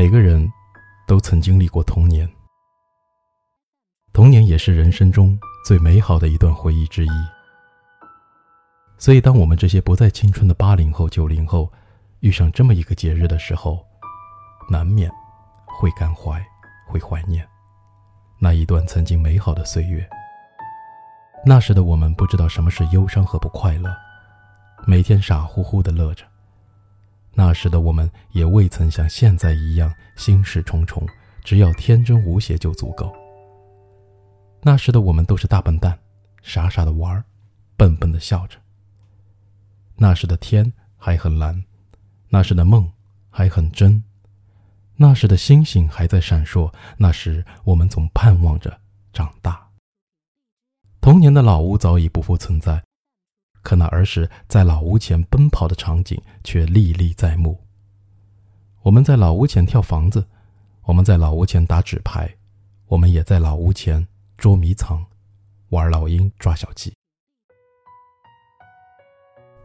[0.00, 0.50] 每个人
[1.06, 2.26] 都曾经历过童年，
[4.14, 7.10] 童年也是人生中最美好的一段回忆之一。
[8.96, 11.70] 所以，当我们这些不再青春的八零后、九零后
[12.20, 13.86] 遇上这么一个节日的时候，
[14.70, 15.10] 难免
[15.66, 16.42] 会感怀，
[16.88, 17.46] 会怀念
[18.38, 20.08] 那一段曾经美好的岁月。
[21.44, 23.94] 那时的我们不知道什么是忧伤和不快乐，
[24.86, 26.24] 每天傻乎乎的乐着。
[27.32, 31.06] 那时的我们也未曾像现在一样心事重重，
[31.42, 33.14] 只要天真无邪就足够。
[34.62, 35.98] 那时的我们都是大笨蛋，
[36.42, 37.24] 傻傻的玩，
[37.76, 38.58] 笨笨的笑着。
[39.96, 41.64] 那时的天还很蓝，
[42.28, 42.90] 那时的梦
[43.30, 44.02] 还很真，
[44.96, 46.72] 那时的星星还在闪烁。
[46.98, 48.80] 那时我们总盼望着
[49.12, 49.68] 长大。
[51.00, 52.82] 童年的老屋早已不复存在，
[53.62, 57.58] 可那儿时在老屋前奔跑的场景却历历在目。
[58.82, 60.26] 我们在老屋前跳房子，
[60.84, 62.28] 我们在老屋前打纸牌，
[62.86, 64.06] 我们也在老屋前
[64.38, 65.04] 捉迷藏，
[65.68, 66.92] 玩老鹰抓小鸡。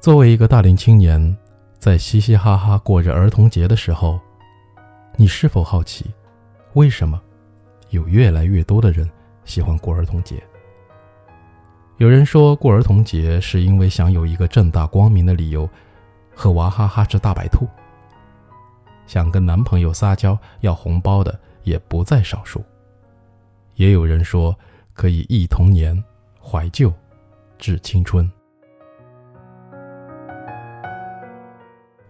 [0.01, 1.35] 作为一个大龄青年，
[1.79, 4.19] 在嘻嘻哈哈过着儿童节的时候，
[5.15, 6.13] 你是否好奇，
[6.73, 7.19] 为什么
[7.89, 9.09] 有越来越多的人
[9.45, 10.43] 喜欢过儿童节？
[11.97, 15.69] 有人说过儿童节是因为想有一个正大光明的理由，
[16.35, 17.65] 和娃哈哈吃大白兔。
[19.07, 22.61] 想跟男朋友撒娇要红包的也不在少数。
[23.75, 24.53] 也有人说
[24.93, 26.03] 可以忆童年、
[26.41, 26.91] 怀旧、
[27.57, 28.29] 致青春。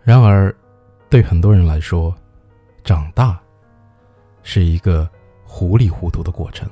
[0.02, 0.55] 然而，
[1.11, 2.16] 对很多人来说，
[2.83, 3.39] 长大
[4.42, 5.08] 是一个
[5.44, 6.67] 糊里糊涂的过程。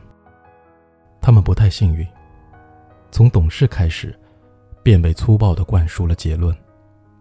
[1.21, 2.07] 他们不太幸运。
[3.13, 4.17] 从懂事开始，
[4.81, 6.51] 便被粗暴地灌输了结论，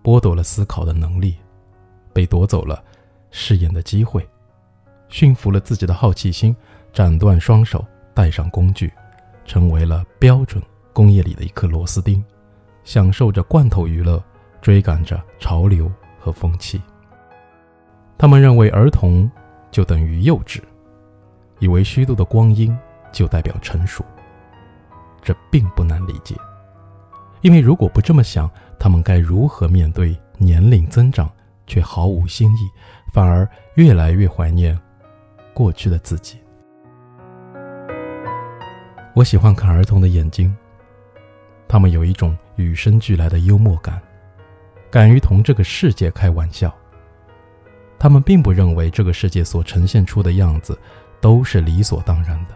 [0.03, 1.37] 剥夺了思考的能力，
[2.15, 2.83] 被夺走了
[3.31, 4.27] 试验的机会，
[5.11, 6.57] 驯服了自己的好奇心，
[6.95, 7.85] 斩断双手，
[8.15, 8.91] 带上工具，
[9.45, 10.63] 成为了标准
[10.95, 12.25] 工业里的一颗螺丝钉，
[12.85, 14.25] 享受着罐头娱乐，
[14.63, 16.81] 追赶着潮流和风气。
[18.17, 19.31] 他们认为儿童
[19.71, 20.59] 就等于幼稚，
[21.59, 22.75] 以为虚度的光阴
[23.13, 24.03] 就代表成熟。
[25.23, 26.35] 这并不难理解，
[27.41, 31.31] 因为如果不这么想，他们该如何面对年龄增长
[31.67, 32.69] 却毫无新意，
[33.13, 34.77] 反而越来越怀念
[35.55, 36.39] 过去的自己？
[39.15, 40.55] 我喜欢看儿童的眼睛，
[41.69, 44.03] 他们有一种与生俱来的幽默感，
[44.91, 46.75] 敢于同这个世界开玩笑。
[47.99, 50.77] 他们并不认为这个世界所呈现出的样子
[51.21, 52.55] 都是理所当然的，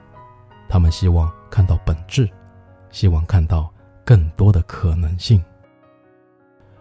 [0.68, 2.28] 他们希望看到本质。
[2.96, 3.70] 希望看到
[4.06, 5.44] 更多的可能性，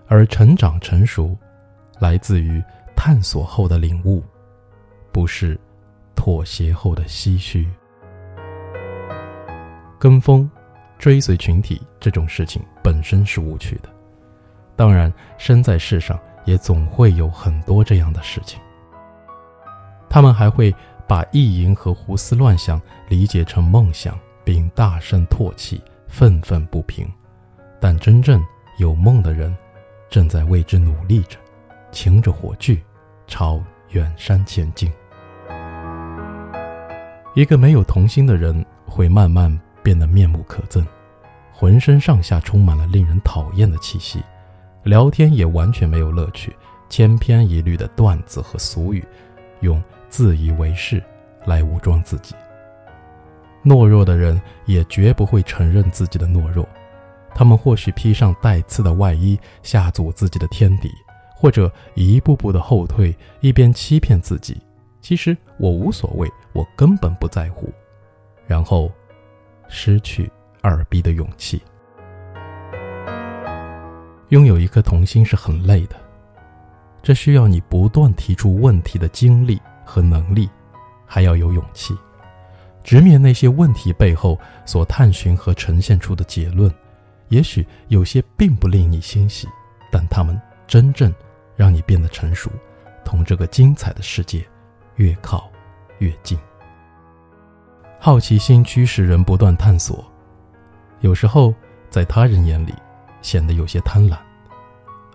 [0.07, 1.37] 而成长成熟，
[1.99, 2.63] 来自于
[2.95, 4.23] 探索后的领悟，
[5.11, 5.59] 不是
[6.15, 7.67] 妥协后的唏嘘。
[9.99, 10.49] 跟风、
[10.97, 13.89] 追随群体这种事情本身是无趣的，
[14.73, 18.57] 当然，生在世上也总会有很多这样的事情。
[20.09, 20.73] 他们还会
[21.09, 25.83] 把意淫和胡思乱想理解成梦想，并大声唾弃。
[26.17, 27.05] 愤愤不平，
[27.77, 28.41] 但真正
[28.77, 29.53] 有梦的人，
[30.09, 31.37] 正在为之努力着，
[31.91, 32.81] 擎着火炬，
[33.27, 34.89] 朝远山前进。
[37.33, 40.85] 一个没有童心的人，会慢慢变得面目可憎，
[41.51, 44.23] 浑身上下充满了令人讨厌的气息，
[44.83, 46.55] 聊天也完全没有乐趣，
[46.87, 49.05] 千篇一律的段子和俗语，
[49.59, 51.03] 用自以为是
[51.45, 52.33] 来武装自己。
[53.65, 56.67] 懦弱的人也绝不会承认自己的懦弱，
[57.33, 60.91] 他们或许披上带刺的外衣，吓阻自己的天敌，
[61.35, 64.55] 或者一步步的后退，一边欺骗自己
[65.01, 67.67] ：“其实我无所谓，我根本不在乎。”
[68.45, 68.91] 然后，
[69.67, 70.31] 失去
[70.61, 71.59] 二逼的勇气。
[74.29, 75.95] 拥有一颗童心是很累的，
[77.01, 80.47] 这需要你不断提出问题的精力和能力，
[81.05, 81.95] 还要有勇气。
[82.85, 86.71] 直面那些问题背后所探寻和呈现出的结论，
[87.29, 89.47] 也许有些并不令你欣喜，
[89.91, 91.11] 但他们真正
[91.55, 92.47] 让你变得成熟，
[93.03, 94.45] 同这个精彩的世界
[94.97, 95.49] 越靠
[95.97, 96.37] 越近。
[97.99, 100.05] 好奇心驱使人不断探索，
[100.99, 101.51] 有时候
[101.89, 102.73] 在他人眼里
[103.23, 104.15] 显得有些贪婪，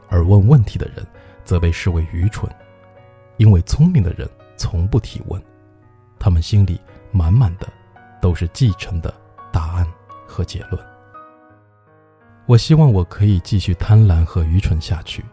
[0.08, 1.06] 而问问题的人
[1.44, 2.52] 则被视为愚蠢，
[3.36, 5.40] 因为聪明的人从不提问，
[6.18, 6.80] 他们心里。
[7.12, 7.68] 满满的
[8.20, 9.12] 都是继承的
[9.52, 9.86] 答案
[10.26, 10.80] 和结论。
[12.46, 15.24] 我希望我可以继续贪婪和愚蠢下去，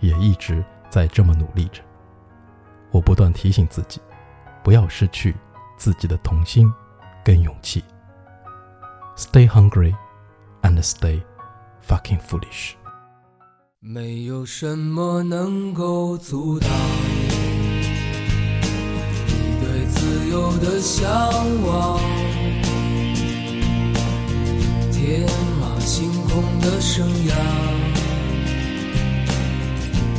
[0.00, 1.82] 也一直在这么努力着。
[2.90, 4.00] 我不断提醒自己，
[4.64, 5.36] 不要失去
[5.76, 6.72] 自己的童心
[7.24, 7.84] 跟勇气。
[9.16, 9.94] Stay hungry
[10.62, 11.22] and stay
[11.86, 12.72] fucking foolish。
[13.78, 16.68] 没有什么能够阻挡
[20.30, 21.10] 有的向
[21.66, 22.00] 往，
[24.92, 25.28] 天
[25.60, 27.34] 马行空的生涯，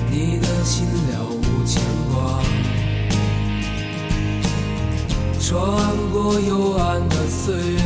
[0.09, 1.81] 你的心了无牵
[2.13, 2.43] 挂，
[5.39, 5.49] 穿
[6.11, 7.79] 过幽暗的岁月。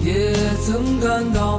[0.00, 0.32] 也
[0.64, 1.58] 曾感到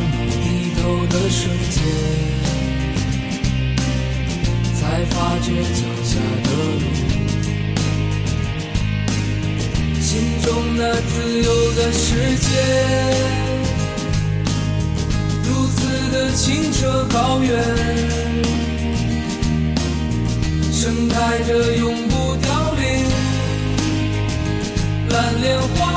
[11.81, 12.47] 的世界，
[15.43, 17.57] 如此的清澈高远，
[20.71, 22.83] 盛开着永不凋零
[25.09, 25.90] 蓝莲花。